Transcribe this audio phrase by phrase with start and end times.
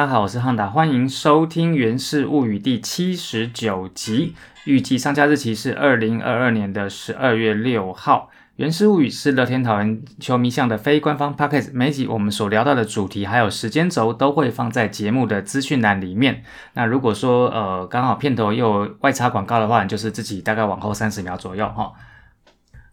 [0.00, 8.30] 大家好，我是汉达，欢迎收听《源氏物语》第七十九集，预计上架日期是二零二二年的十二月六号。
[8.56, 16.44] 《源氏物语》是乐天桃园球迷向的非官方 podcast，每集我们所聊到的主题还有时间轴都会放在节目的资讯栏里面。
[16.72, 21.92] 那如果说呃刚好片头又外插广告的话，你就是自己大概往后三十秒左右哈。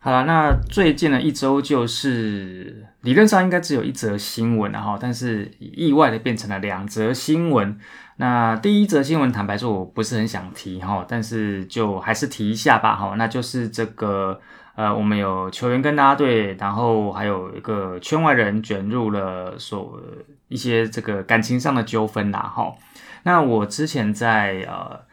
[0.08, 7.78] 好了，那最近的一周就是理论上应该只有一则新闻了哈，但是意外的变成了两则新闻。
[8.16, 13.16] 那第一则新闻，坦白说我不是很想提哈，但是就还是提一下吧哈。
[13.18, 14.40] 那就是这个
[14.76, 20.00] 呃，我们有球员跟拉队，然后还有一个圈外人卷入了所
[20.48, 22.74] 一些这个感情上的纠纷啦哈。
[23.24, 25.06] 那我之前在呃。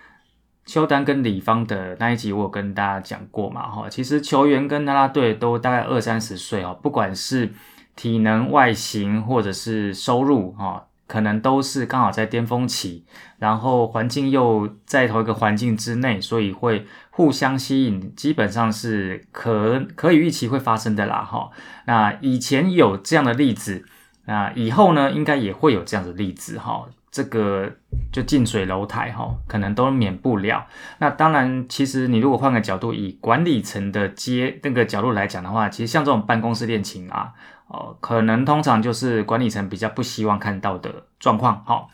[0.67, 7.53] 邱丹跟李芳的那一集，我有跟大家讲过嘛，哈，其实球员跟啦啦队都大概二三十岁哦，不管是
[7.95, 13.05] 体能、外形或者是收入，哈，可能都是刚好在巅峰期，
[13.39, 21.51] 然后环境又在同一个环境之内，所以会互相吸引，基本上是可可以预期会发生的啦，哈。
[21.87, 23.85] 那以前有这样的例子，
[24.25, 26.87] 那以后呢，应该也会有这样的例子，哈。
[27.15, 27.71] 这个
[28.11, 30.67] 就近水楼台哈，可能都免不了。
[30.99, 37.31] 那当然，其实你如果换个角度，以管理层的接那个角度来讲的话，其实像这种办公室恋情啊，
[37.69, 41.87] 哦，可能通常就是管理层比较不希望看到的状况哈。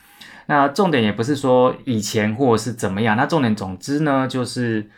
[0.46, 4.88] 那重点也不是说以前或是怎么样，那重点总之呢，就是。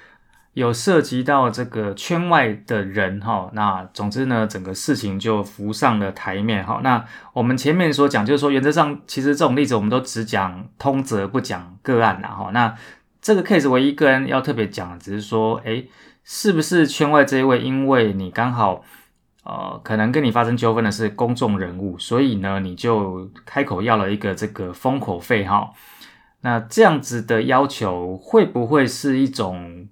[0.54, 6.80] 有涉及到这个圈外的人哈，那总之呢，整个事情就浮上了台面哈。
[6.84, 12.50] 那我们前面所讲，就是说原则上，其实这种例子我们都只讲通则，不讲个案啦哈。
[12.52, 12.76] 那
[13.22, 15.88] 这个 case 唯一个人要特别讲，只是说，诶，
[16.22, 18.84] 是不是圈外这一位，因为你刚好
[19.44, 25.70] 呃，可能跟你发生纠纷的是公众人物，所以呢，你就开口要了一个这个封口费哈。
[26.42, 29.88] 那这样子的要求会不会是一种？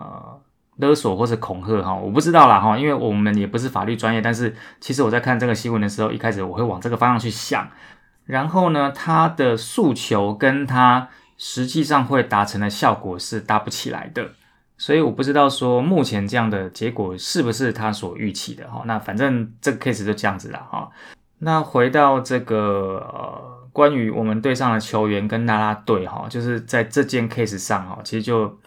[0.00, 0.40] 呃，
[0.76, 7.68] 勒索或者恐吓哈，我不知道啦哈，因为我们也不是法律专业，但是其实我在看这个新闻的时候，一开始我会往这个方向去想，
[8.24, 14.30] 然后呢，他的诉求跟他实际上会达成的效果是搭不起来的，
[14.78, 18.82] 所以我不知道说目前这样的结果是不是他所预期的哈。
[18.86, 20.88] 那反正这个 case 就这样子了哈。
[21.40, 28.58] 那回到这个呃，关于我们队上的球员跟拉拉队哈，就是在这件 case 上哈，其实就。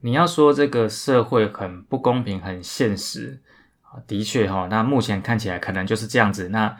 [0.00, 3.40] 你要说这个社会很不公平、很现实，
[4.06, 6.48] 的确哈，那目前看起来可能就是这样子。
[6.48, 6.76] 那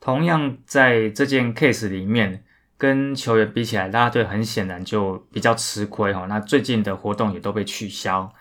[0.00, 2.42] 同样在这件 case 里面，
[2.76, 6.26] 跟球员比起来，拉拉队很显然就比较吃亏哈。
[6.26, 8.32] 那最近的活动也都被取消。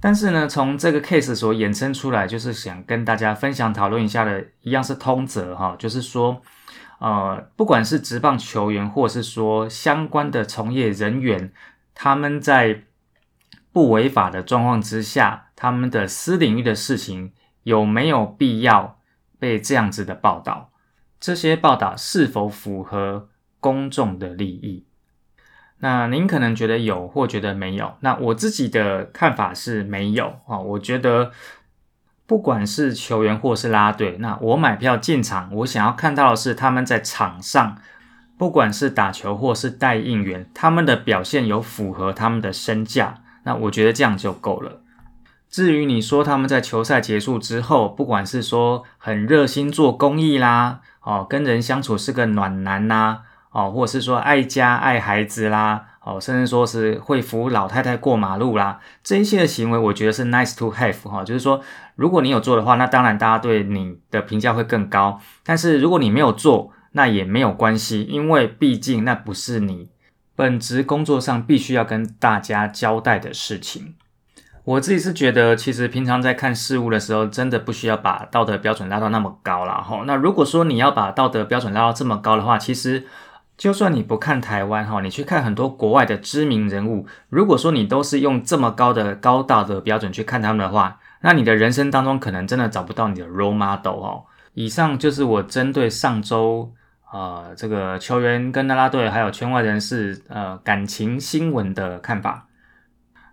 [0.00, 6.42] 但是呢，从这个 case 所衍生出来，就是想跟大家分享讨论一下的，一样是通则哈，就是说，
[6.98, 11.50] 呃，不管是职棒球员，或是说相关的从业人员，
[11.94, 12.82] 他们在
[13.74, 17.32] 不违法的状况之下，他们的私领域的事情
[17.64, 19.00] 有没有必要
[19.40, 20.70] 被这样子的报道？
[21.18, 24.86] 这些报道是否符合公众的利益？
[25.78, 27.96] 那您可能觉得有，或觉得没有。
[27.98, 30.56] 那我自己的看法是没有啊。
[30.56, 31.32] 我觉得，
[32.26, 37.76] 不管是球员或是拉队，那我买票进场，我想要看到的是他们在场上，
[38.38, 43.23] 不管是打球或是带应援，他们的表现有符合他们的身价。
[43.44, 44.80] 那我觉得这样就够了。
[45.48, 53.20] 至于你说他们在球赛结束之后，不管是说很热心做公益啦，哦，跟人相处是个暖男呐，
[53.52, 61.60] 哦，或者是说爱家爱孩子啦，哦，甚至说是会扶老太太过马路啦，这一些的行为，我觉得是 nice to have 哈，就是说
[61.94, 65.20] 如果你有做的话，那当然大家对你的评价会更高。
[65.44, 69.90] 但是如果你没有做，那也没有关系，因为毕竟那不是你。
[70.36, 73.94] 本职工作上必须要跟大家交代的事情，
[74.64, 80.02] 我自己是觉得，其实平常在看事物的时候，真的不需要把道德标准拉到那么高了哈。
[80.06, 83.06] 那如果说你要把道德标准拉到这么高的话，其实
[83.56, 94.24] 就算你不看台湾哈，你去看很多国外的知名人物，如果说你都是用这么高的高道德标准去看他们的话，那你的人生当中可能真的找不到你的 role model 哦。
[94.54, 96.72] 以上就是我针对上周。
[97.14, 102.48] 呃，这个球员跟拉拉队还有圈外人士呃感情新闻的看法。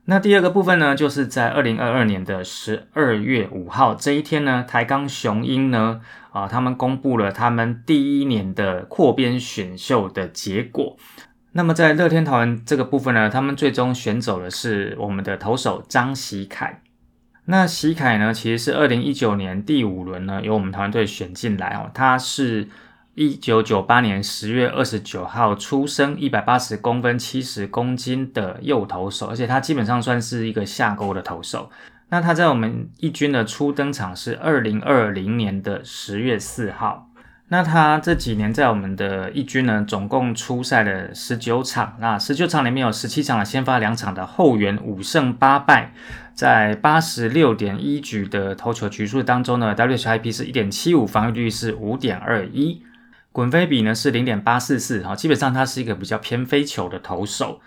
[0.06, 6.00] 那第二个部分呢，就是在二零二二年的十二月五号这一天呢，台钢雄鹰呢
[6.32, 10.96] 啊，他们公布了他们第一年的扩编选秀的结果。
[11.54, 16.84] 那么在乐天桃园这个部分呢，他们最终选走的是我们的投手张喜凯。
[17.46, 22.68] 那喜凯呢，其实是二零一九年第五轮呢由我们团队选进来哦，他是。
[23.22, 31.70] 一九九八年十月二十九号出生，一百八十公分，七十公斤的右投手，而且他基本上算是一个下钩的投手。
[32.10, 37.12] 那他在我们一军的初登场是二零二零年的十月四号。
[37.50, 45.94] 那他这几年在我们的一军呢，总共出赛了十九场，那十九场里面有十七场的先发两场的后援，五胜八败，
[46.34, 52.82] 在八十六点一局的投球局数当中呢，WHIP 是一点七五，防御率是五点二一，
[53.32, 57.62] 滚飞比呢是零点八四四，哈，基本上他是一个比较偏飞球的投手。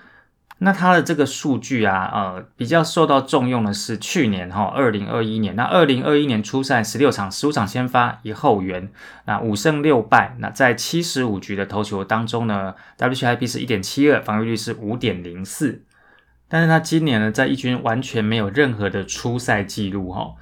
[0.59, 5.57] 那他的这个数据啊，呃，比较受到重用的是去年哈，二零二一年。
[5.57, 8.89] 那二零二一年初赛十六场，十五场先发一后援，
[9.27, 10.37] 那五胜六败。
[10.39, 15.83] 那在七十五局的投球当中呢，WHIP 是一点七二，防御率是五点零四。
[16.47, 20.35] 但是他今年呢，在一军完全没有任何的初赛记录哈。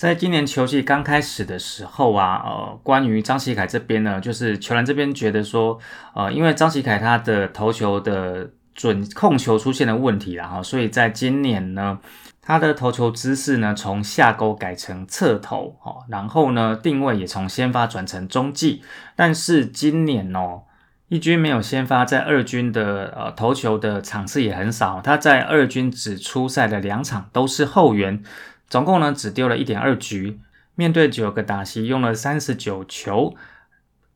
[0.00, 5.78] 在今年球季刚开始的时候啊，呃，关于张喜凯这边呢，就是球员这边觉得说，
[6.14, 8.50] 呃，因为张喜凯他的投球的。
[8.72, 11.98] 准控球出现了问题了哈，所以在今年呢，
[12.40, 18.82] 他的投球姿势呢从下勾改成侧投哦，然后呢定位也从先发转成中继，
[19.14, 20.62] 但是今年哦，
[21.08, 28.22] 一军没有先发，在二军的呃投球的场次也很少，他在二军只出赛的两场都是后援，
[28.70, 30.40] 总共呢只丢了一点二局，
[30.74, 33.36] 面对九个打席用了三十九球。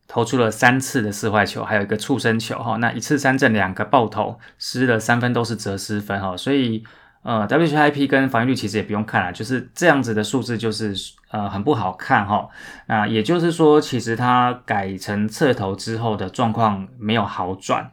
[0.06, 6.84] 投出了三次的四坏球，还有一个触身球哈，那一次三振，两个爆头，失了三分都是折失分哈，所以
[7.22, 10.94] 呃，WHIP 跟防御率其实也不用看了，就是这样子的数字就是
[11.30, 12.46] 呃很不好看哈。
[12.86, 17.90] 那也就是说，其实他改成侧投之后的状况没有好转。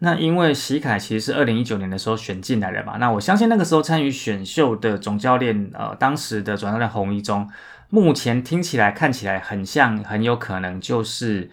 [0.00, 7.48] 那因为喜凯其实是二零一九年的时候选进来的嘛，那我相信那个时候参与选秀的总教练呃，当时的总教练洪一中。
[7.90, 11.48] 目前听起来、看起来很像，很有可能就是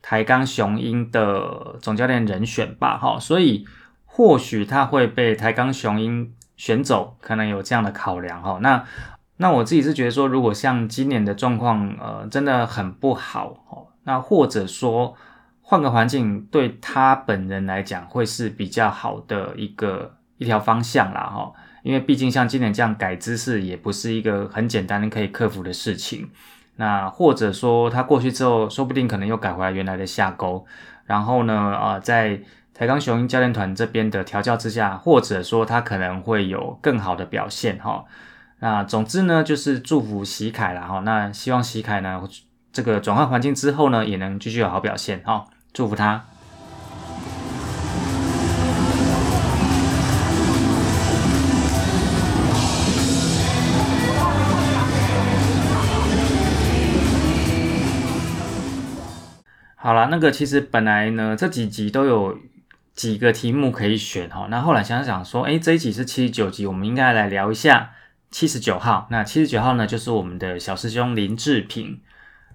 [0.00, 2.96] 台钢雄鹰的总教练人选吧？
[2.96, 3.66] 哈，所以
[4.06, 8.58] 或许他会被台钢雄鹰选走，可能有这样的考量哈。
[8.62, 8.84] 那
[9.38, 13.88] 那我自己是觉得说，如果像今年的状况，呃，真的很不好哦。
[14.04, 15.16] 那或者说
[15.70, 21.52] 换个环境，对他本人来讲，会是比较好的一个一条方向啦，哈。
[21.84, 26.28] 因为毕竟像今年这样改姿势也不是一个很简单可以克服的事情，
[26.74, 30.66] 那或者说他过去之后，说不定可能又改回来原来的下钩，
[31.04, 32.40] 然后呢，啊，在
[32.74, 38.04] 台钢雄鹰教练团这边的调教之下，或者说他可能会有更好的表现哈。
[38.58, 40.98] 那总之呢，就是祝福喜凯了哈。
[41.04, 42.20] 那希望喜凯呢，
[42.72, 46.24] 这个转换环境之后呢，也能继续有好表现哈，祝福他。
[59.82, 62.38] 好了，那个其实本来呢，这几集都有
[62.94, 64.46] 几个题目可以选哈。
[64.50, 67.92] 那后来想想说，哎，这一集是七十九集，我们应该来聊一下
[68.30, 69.08] 七十九号。
[69.10, 72.00] 那七十九号呢，就是我们的小师兄林志平。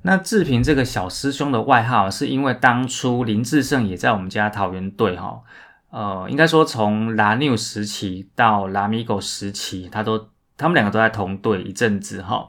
[0.05, 5.41] 那志平这个小师兄的外号，是因为当初林志胜也在我们家桃园队哈。
[5.89, 12.47] 呃，应该说从拉纽时期到拉米狗时期，他都他们两个都在同队一阵子哈。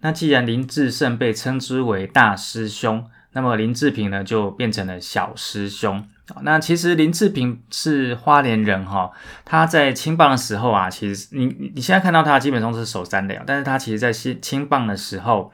[0.00, 3.04] 那既然林志胜被称之为大师兄。
[3.36, 6.06] 那么林志平呢，就变成了小师兄。
[6.42, 9.10] 那其实林志平是花莲人哈，
[9.44, 15.50] 他在青棒的时候啊，其实你你现在看到他基本上是守三垒，但是他其实在青青棒的时候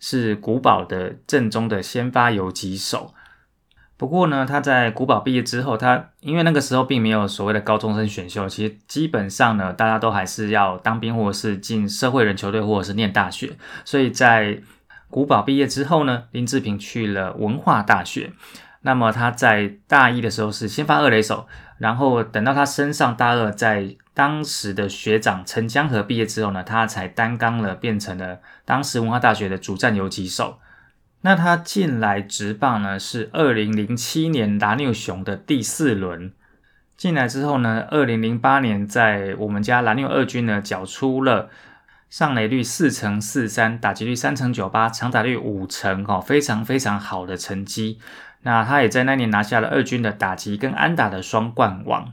[0.00, 3.14] 是古堡的正宗的先发游击手。
[3.96, 14.62] 不过呢，他在古堡毕业之后，他因为那个时候并没有所谓的高中生选秀，其实基本上呢，大家都还是要当兵或者是进社会人球队或者是念大学，所以在
[15.10, 18.32] 古堡毕业之后呢，林志平去了文化大学。
[18.82, 21.46] 那么他在大一的时候是先发二垒手，
[21.78, 30.58] 然后等到他升上大二，在当时的学长陈江河毕业之后呢，他才担纲了，变成了当时文化大学的主战游击手。
[31.22, 36.32] 那他进来职棒呢，是二零零七年达纽熊的第四轮
[36.96, 41.50] 进来之后呢，二零零八年在我们家蓝纽二军呢，缴出了。
[42.08, 48.00] 上垒率四成四三，打击率三成九八，长打率五成，哦，非常非常好的成绩。
[48.42, 52.12] 那他也在那年拿下了二军的打击跟安打的双冠王。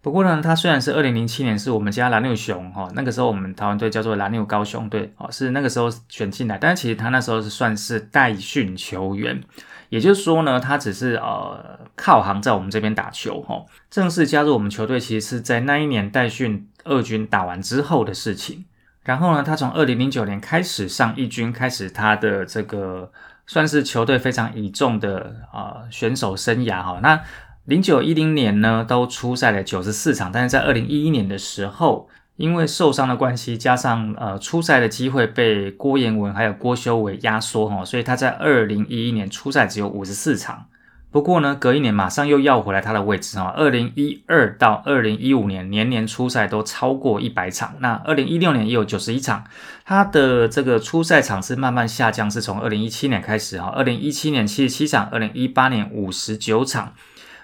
[0.00, 9.42] 不过呢，他虽然是二零零七年是我们家蓝六熊，哈，那个时候我们台湾队叫做蓝六高雄队，哦，是那个时候选进来，但是其实他那时候是算是代训球员，
[9.88, 18.66] 也就是说呢，他只是呃靠行在我们这边打球，哈，正式加入我们球队其实是在那一年代训二军打完之后的事情。
[19.04, 23.10] 然后呢，他从二零零九年开始上一军，开始他的这个
[23.46, 27.00] 算是球队非常倚重的啊选手生涯哈。
[27.02, 27.22] 那
[27.64, 40.66] 零九一零年呢，都出赛了九十四场，但是在二零一一年的时候，因为受伤的关系，加上呃出赛的机会被郭彦文还有郭修伟压缩哈，所以他在二零一一年出赛只有五十四场。
[41.14, 43.54] 不过呢，隔一年马上又要回来他的位置哈。
[43.56, 49.44] 二零一二到二零一五年年年出赛都超过一百场，那二零一六年也有九十一场。
[49.84, 53.68] 他的这个出赛场次慢慢下降，是从二零一七年开始哈。
[53.68, 56.94] 二零一七年七十七场，二零一八年五十九场，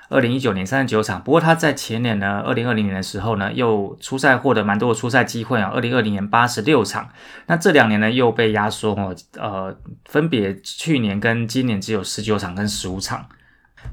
[0.08, 1.22] 二零一九年三十九场。
[1.22, 5.70] 不过他在前年呢，二零二零年的时候呢，又出赛获得蛮多的出赛机会啊。
[5.72, 7.08] 二零二零年八十六场，
[7.46, 13.26] 那这两年呢又被压缩哦，呃，分别去年跟今年只有十九场跟十五场。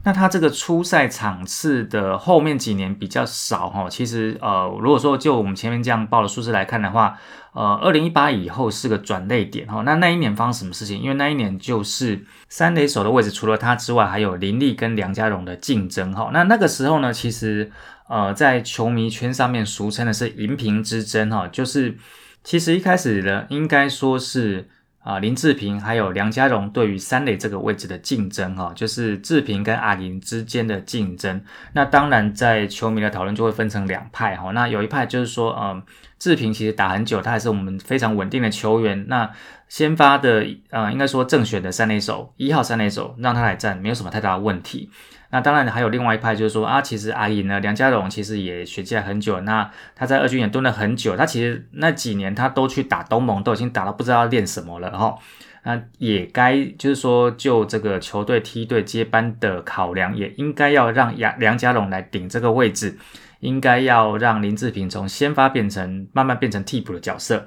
[0.04, 7.18] 那他这个初赛场次的后面几年比较少哈，其实呃，如果说就我们前面这样报的数字来看的话，
[7.54, 9.82] 呃，二零一八以后是个转类点哈。
[9.82, 11.02] 那那一年发生什么事情？
[11.02, 16.30] 因为那一年就是三垒手的位置除了他之外，还有林立跟梁家荣的竞争哈。
[16.32, 17.70] 那那个时候呢，其实
[18.08, 21.98] 呃，在球迷圈上面俗称的是银屏之争哈，就是
[22.44, 24.70] 其实一开始呢，应该说是。
[25.08, 31.42] 啊，林志平还有梁家荣对于三垒这个位置的竞争，哈，就是志平跟阿林之间的竞争。
[31.72, 34.52] 那当然，在球迷的讨论就会分成两派，哈。
[34.52, 35.82] 那有一派就是说，嗯，
[36.20, 39.06] 志平其实打很久，他还是我们非常稳定的球员。
[39.08, 39.30] 那
[39.68, 44.90] 先发的，呃，应该说正选的三垒手，一号三垒手，让他来站，没有什么太大的问题。
[45.30, 55.16] 那当然还有另外一派，就是说啊，其实阿姨呢，梁家荣其实也学界很久，那他在二军也蹲了很久，他其实那几年他都去打东盟，都已经打到不知道练什么了哈。
[55.64, 62.98] 那也该就是说，就这个球队梯队接班的考量，也应该要让梁梁家荣来顶这个位置，
[63.40, 67.46] 应该要让林志平从先发变成慢慢变成替补的角色。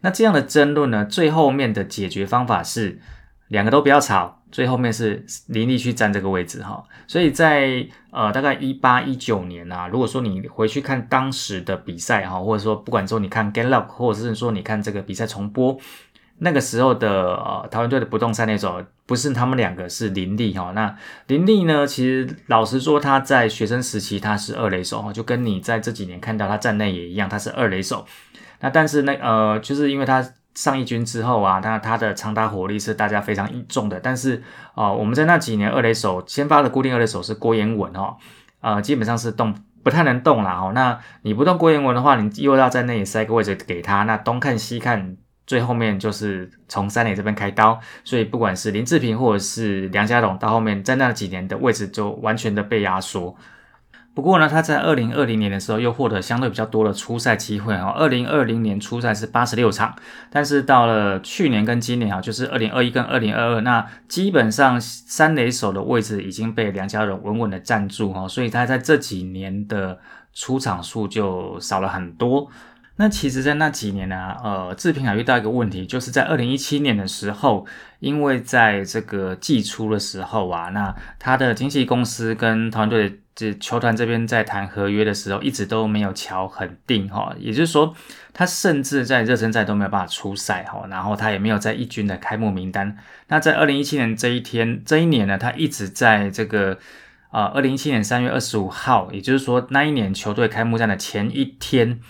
[0.00, 3.00] 那这样的争论呢，最后面的解决方法是
[3.48, 4.40] 两个都不要吵。
[4.52, 15.74] 最后面是林立去占这个位置哈，所以在呃大概一八一九年啊，如果说你回去看当时的比赛哈，或者说不管说你看 g a l o p 或者是说你看这个比赛重播，
[16.42, 20.94] 那个时候的呃台湾队的不动三垒手不是他们两个是林立哈，那
[21.26, 28.04] 林立呢，其实老实说他在学生时期他是二垒手哈，就跟你在这几年看到他站内也一样，他是二垒手，
[28.60, 30.24] 那但是那呃就是因为他。
[30.54, 33.98] 上一军之后啊，那他的长打火力是大家非常重的。
[33.98, 34.42] 但是
[34.74, 38.18] 啊，我们在那几年二垒手先发的固定二垒手是郭彦文哦，
[38.60, 40.72] 呃，基本上是动不太能动了哦。
[40.74, 47.78] 那你不动郭彦文的话，你又要在那里塞个位置给他，那东看西看，最后面就是从三垒这边开刀。
[48.04, 53.36] 所以不管是林志平或者是梁家龙，到后面在那几年的位置就完全的被压缩。
[54.14, 57.88] 不过呢，他在二零二零年的时候又获得相对比较多的出赛机会哈。
[57.96, 59.96] 二零二零年出赛是八十六场，
[60.28, 69.98] 但是到了去年跟今年啊，就是二零二一跟二零二二，那基本上三垒手的位置已经被梁家荣稳稳的占住哈，所以他在这几年的
[70.34, 72.50] 出场数就少了很多。
[72.96, 77.66] 那其实，在那几年呢，呃，志平还遇到一个问题，就是在二零一七年的时候，
[78.00, 83.18] 因为在这个季初的时候啊，那他的经纪公司跟团队。
[83.34, 87.94] 这球团这边在谈合约的时候，一直都没有瞧很定哈，也就是说，
[88.34, 92.94] 他甚至在热身赛都没有办法出赛哈，然后他也没有在一军的开幕名单。
[93.28, 96.78] 那在二零一七年这一天这一年呢，他一直在这个
[97.30, 102.00] 啊，二零一七年三月二十五号，也就是说那一年球队开幕战的前一天，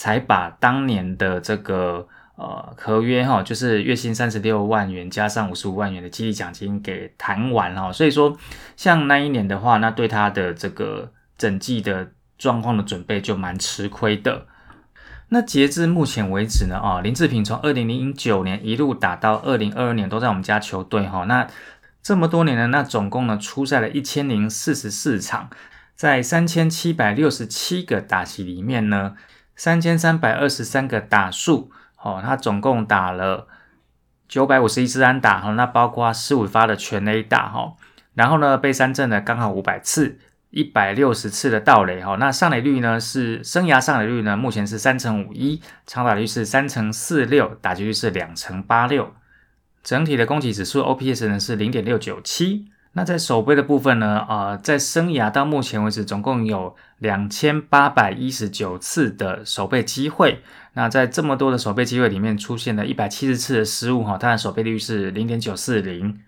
[0.00, 2.08] 才把当年的这个。
[2.42, 8.34] 呃，合约哈，就是月薪三十六万元加上五十五万元的激励奖金给谈完哈，所以说
[8.78, 14.46] 像那一年的话，那对他的这个整季的状况的准备就蛮吃亏的。
[15.28, 21.46] 那截至目前为止呢，啊，林志平从二零零九年一路打到二零二二年都在我们家球队哈，那
[22.02, 25.50] 这么多年呢，那总共呢出赛了一千零四十四场，
[25.94, 29.14] 在三千七百六十七个打席里面呢，
[29.60, 31.70] 三千三百二十三个打数。
[32.02, 33.46] 哦，他总共打了
[34.26, 37.74] 九百五十一支安打，哈，那包括十五发的全垒打，哈，
[38.14, 49.12] 然后呢，被三振呢刚好五百次，一百六十次的盗垒，哈，那上垒率呢是生涯上垒率呢，目前是三成五一，长打率是三成四六，打击率是两成八六，
[49.82, 52.72] 整体的攻击指数 OPS 呢是零点六九七。
[52.92, 54.18] 那在守备的部分呢？
[54.28, 60.42] 啊，在生涯到目前为止，总共有两千八百一十九次的守备机会。
[60.72, 66.18] 那在这么多的守备机会里面，出现了一百七十次的失误，哈，它的守备率是零点九四零。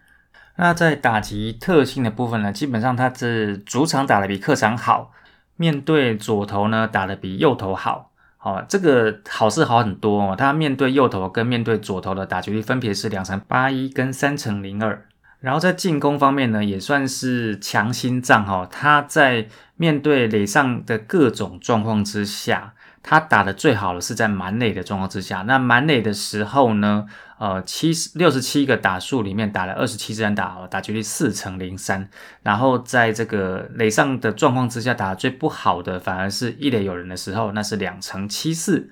[0.54, 5.10] 那在打击特性的部分呢，基本上它是主场打的比客场好，
[5.56, 10.36] 面对左投呢打的比右投好，好，这个好是好很多哦。
[10.38, 15.04] 它面对右投跟面对左投的打击率分别是两成八一跟三成零二。
[15.42, 18.66] 然后在进攻方面呢，也算是强心脏哈。
[18.70, 25.42] 他在面对垒上的各种状况之下，他打的最好的是在满垒的状况之下。
[25.42, 27.06] 那满垒的时候呢，
[27.40, 32.08] 呃，七十六十七个打数里面打了二十七支安打，打击率四成零三。
[32.44, 38.88] 然后在这个垒上的状况之下，打最不好的反而是一垒有人的时候，那是两成七四。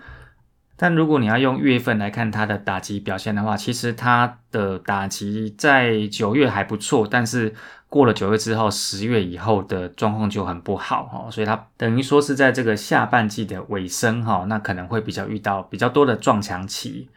[0.82, 7.54] 但如果你要用月份来看它的打击表现的话，其实它的打击在九月还不错，但是
[7.90, 17.10] 过了九月之后，十月以后的状况就很不好哈，所以它等于说是在这个下半季的尾声哈，那可能会比较遇到比较多的撞墙期。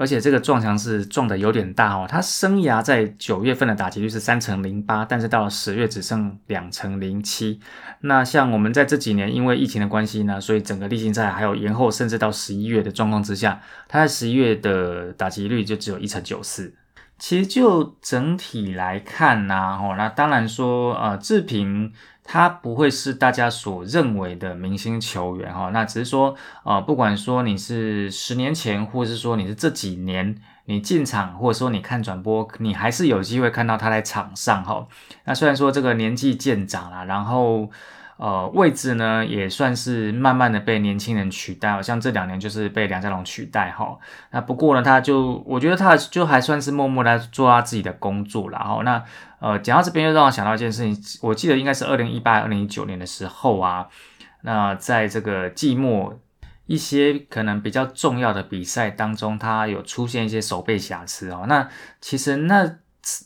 [0.00, 7.60] 而且这个撞墙是撞的有点大哦，他生涯在九月份的打击率是三成零八，但是到了十月只剩两成零七。
[8.00, 16.74] 那像我们在这几年因为疫情的关系呢，所以整个例行赛还有延后，甚至到十一月的状况之下，他在十一月的打击率就只有一成九四。
[17.18, 21.92] 其实就整体来看呢，哦，那当然说呃，志平。
[22.32, 34.86] 他不会是大家所认为的明星球员哈，那只是说，呃，不管说你是十年前，或是说你是这几年你进场，或者说你看转播，你还是有机会看到他在场上哈。
[35.24, 37.68] 那虽然说这个年纪渐长了，然后。
[38.22, 43.98] 呃，位置呢也算是慢慢的被年轻人取代，好像这两年就是被梁家龙取代哈。
[44.30, 49.02] 那不过呢，他就我觉得他就还算是默默的做他自己的工作然后那
[49.38, 53.88] 呃，讲到这边又让我想到一件事情，我记得应该是二零一八、二零一九年的时候啊，
[54.42, 56.20] 那在这个季末
[56.66, 61.46] 一些可能比较重要的比赛当中，他有出现一些手背瑕疵哦。
[61.48, 61.66] 那
[62.02, 62.76] 其实那。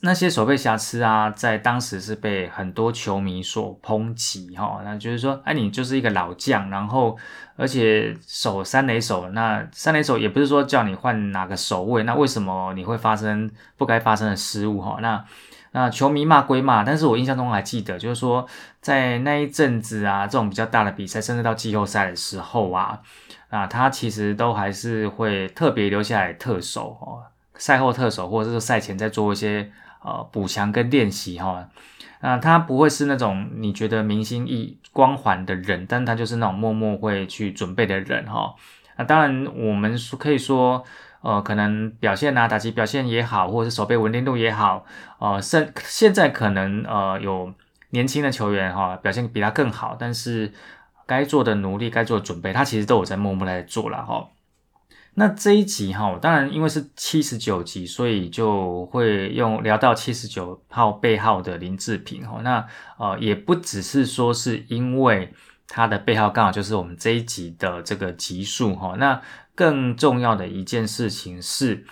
[0.03, 7.17] 那些守备瑕疵啊，在当时是被很多球迷所抨击哈，那就是说，哎，你就是一个老将，然后
[7.57, 14.99] 而且守三垒手，那三垒手也不是说叫你换哪个守卫，那为什么你会发生不该发生的失误哈？
[15.01, 15.25] 那
[15.73, 18.47] 那球迷骂归骂，但是我印象中还记得，就是说
[18.81, 23.01] 在那一阵子啊，这种比较大的比赛，甚至到季后赛的时候啊，
[23.49, 27.34] 啊，他其实都还是会特别留下来特守哦。
[27.57, 29.71] 赛后特守，或者是赛前在做一些
[30.03, 31.69] 呃补强跟练习哈，
[32.21, 38.55] 那他不会是那种你觉得明星一光环的人，但他就是那种默默会去准备的人哈。
[38.97, 40.85] 那当然我们可以说，
[41.21, 44.85] 呃，可能表现啊，打击表现也好，或者是手背稳定度也好，
[45.19, 47.53] 呃，现现在可能呃有
[47.91, 50.53] 年轻的球员哈表现比他更好，但是
[51.07, 54.29] 该做的努力，该做的准备，他其实都有在默默在做了哈。
[55.17, 62.41] 那这一集哈，当然因为是七十九集，所以就会用聊到七十九号背号的林志平哈。
[62.43, 62.67] 那
[62.99, 65.33] 呃也不只是说是因为
[65.69, 68.97] 他的背号刚好就是我们这一集的这个集数哈。
[68.99, 69.23] 那
[69.55, 71.87] 更重要的一件事情是，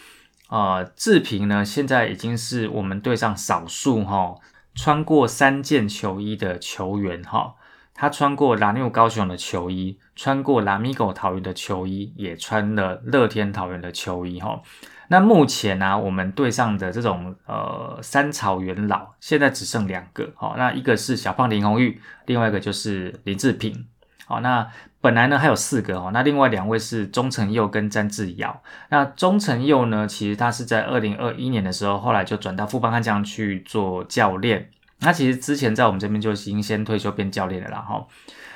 [0.49, 4.35] 呃志平呢现在已经是我们队上少数哈
[4.75, 7.55] 穿过三件球衣的球员哈。
[8.03, 14.61] 他穿过拉纽高雄的球衣，穿过拉米狗桃园的球衣，也穿了乐天桃园的球衣哈。
[15.07, 20.57] 那目前呢，我们队上的这种呃三草元老，现在只剩两个哈。
[20.59, 23.87] 那一个是小胖林红玉，另外一个就是林志平。
[24.27, 24.69] 好，那
[25.01, 26.11] 本来呢还有四个哈。
[26.13, 28.65] 那另外两位是钟成佑跟詹志尧。
[28.89, 34.73] 那钟成佑呢，其实他是在二零二一年的时候，后来就转到富邦悍将去做教练。
[35.03, 38.07] 那其实之前在我们这边就已经先退休变教练了啦哈。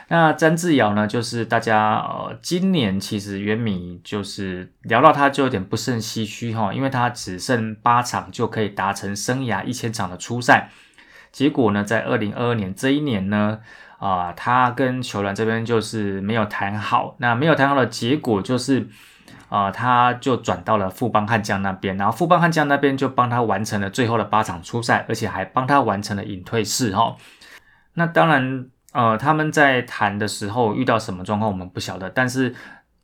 [0.09, 10.71] 那詹志尧呢，就是大家呃今年其实原米就是聊到他就有点不胜唏嘘哈，因为他只剩八场就可以达成生涯一千场的初赛，
[11.33, 13.59] 结果呢在二零二二年这一年呢
[13.99, 18.89] 啊他跟球员这边就是没有谈好，那没有谈好的结果就是。
[19.49, 27.17] 啊，他就转到了富邦悍将那边，然后富邦悍将那边就帮他完成了最后的八场初赛，而且还帮他完成了隐退式哈。
[27.95, 32.55] 那当然，呃，他们在谈的时候遇到什么状况我们不晓得，但是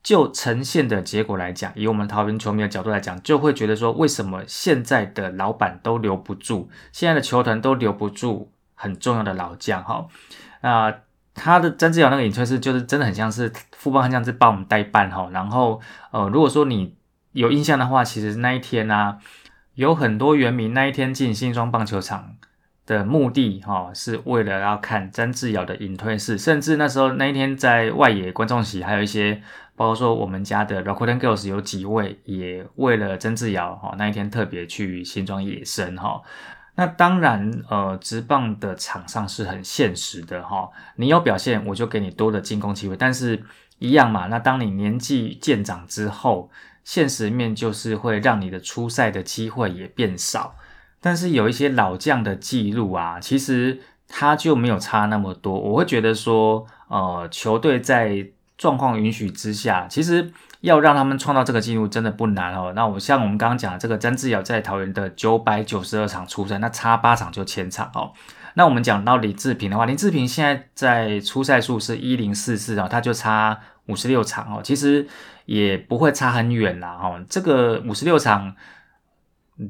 [0.03, 10.07] 就呈现的结果来讲，以我们桃园球迷的角度来讲，就会觉得说，为什么现在的老板都留不住，现在的球团都留不住很重要的老将哈？
[10.61, 10.95] 那。
[11.35, 16.95] 他的詹志尧那个隐退式就是真的很像是富邦悍将是帮我们代办哈，然后呃如果说你
[17.33, 19.17] 有印象的话，其实那一天呢
[19.75, 22.37] 有很多原民那一天进新庄棒球场
[22.85, 29.41] 的目的哈是为了要看詹志尧的隐退式，甚至那时候那一天在外野观众席还有一些，
[29.75, 36.21] 包括说我们家的 Rakuten Girls 有几位也为了詹志尧哈那一天特别去新庄野生哈。
[36.75, 40.71] 那当然，呃，直棒的场上是很现实的哈。
[40.97, 42.97] 你有表现，我就给你多的进攻机会。
[42.97, 43.45] 但是，
[43.79, 44.29] 一样嘛。
[44.29, 46.51] 那当你年纪渐长之后，
[46.83, 50.57] 现实面就是会让你的出赛的机会也变少。
[51.01, 55.59] 但是有一些老将的记录啊，其实他就没有差那么多。
[55.59, 58.29] 我会觉得说，呃，球队在
[58.63, 62.73] 状况允许之下，其实要让他们创造这个记录真的不难哦。
[62.77, 68.13] 那我像我们刚刚讲这个曾志尧在桃园的九百九十二场出赛，那差八场就千场哦。
[68.55, 75.09] 那我们讲到李志平的话，林志平现在在出赛数是一零四四哦，他就差五十六场哦，其实
[75.47, 77.21] 也不会差很远啦哦。
[77.29, 78.55] 这个五十六场。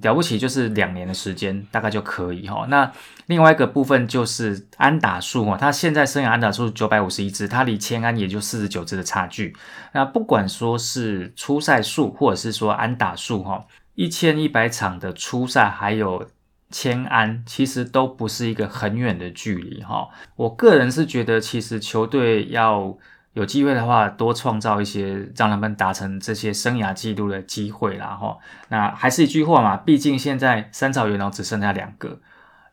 [0.01, 2.67] 了不起，就是两年的时间大概就可以哈。
[2.69, 2.91] 那
[3.27, 9.55] 另外一个部分就是安打数哦，他现在生涯安打数九百五十一支，他离千安也就四十九支的差距。
[9.93, 16.27] 那不管说是初赛数或者是说安打数哈，一千一百场的初赛还有
[16.71, 20.09] 千安，其实都不是一个很远的距离哈。
[20.37, 22.97] 我个人是觉得，其实球队要。
[23.35, 28.37] 有机会的话，多创造一些让他们达成这些生涯纪录的机会啦哈。
[28.69, 32.19] 那还是一句话嘛，毕竟现在三草元老只剩下两个，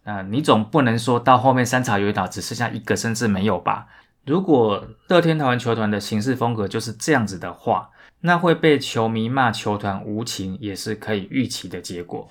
[0.04, 3.88] 那你总不能说到后面三草元老只剩下一个，甚至没有吧？
[4.26, 12.30] 如果乐天桃园球团的行事风格就是这样子的话，那会被球迷骂球团无情，也是可以预期的结果。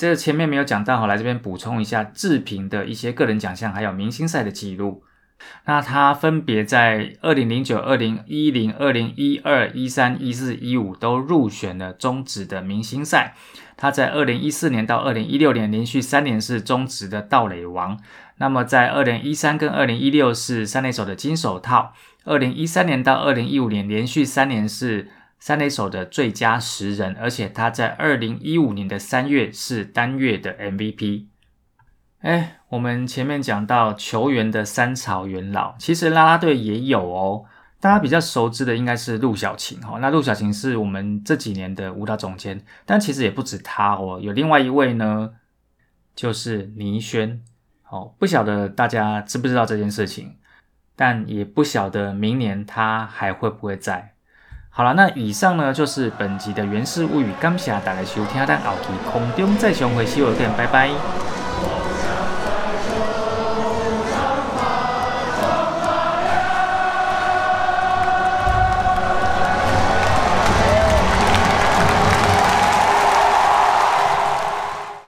[0.00, 5.02] 这前面没有讲到哈，来这边补充一下志平的一些个人奖项，还有明星赛的记录。
[5.66, 13.34] 那他分别在二零零九、二零一零、二零一二、一三、一四、一五都入选了中职的明星赛。
[13.76, 18.00] 他在二零一四年到二零一六年连续三年是中职的盗垒王。
[18.38, 21.92] 那么在二零一三跟二零一六是三垒手的金手套。
[22.24, 25.08] 二零一三年到二零一五年连续三年是。
[25.40, 31.26] 三垒手的最佳十人，而且他在二零一五年的三月是单月的 MVP。
[32.20, 37.46] 哎，我们前面讲到球员的三朝元老，其实啦啦队也有哦。
[37.80, 45.30] 大家比较熟知的应该是陆小晴哈，那陆小晴是我们这几年的舞蹈总监，但其实也不止他哦，有另外一位呢，
[46.14, 47.42] 就是倪轩。
[47.88, 50.36] 哦，不晓得大家知不知道这件事情，
[50.94, 54.09] 但也不晓得明年他还会不会在。
[54.72, 60.90] 好了，那以上呢就是本集的《原始物语》，感谢大家收听，但后期空中再相会，小有见，拜拜。